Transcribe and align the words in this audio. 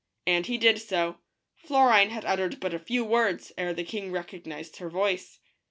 And 0.25 0.47
he 0.47 0.57
did 0.57 0.81
so. 0.81 1.19
Florine 1.53 2.09
had 2.09 2.25
uttered 2.25 2.59
but 2.59 2.73
a 2.73 2.79
few 2.79 3.05
words 3.05 3.51
ere 3.55 3.71
the 3.71 3.83
king 3.83 4.11
recognized 4.11 4.77
her 4.77 4.89
voice. 4.89 5.37